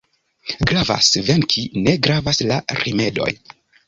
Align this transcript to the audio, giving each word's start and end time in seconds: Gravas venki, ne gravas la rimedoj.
Gravas 0.69 1.09
venki, 1.27 1.65
ne 1.87 1.93
gravas 2.07 2.41
la 2.53 2.57
rimedoj. 2.81 3.29